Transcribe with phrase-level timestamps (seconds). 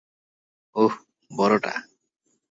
[0.75, 0.93] উহ,
[1.31, 1.73] বড়টা।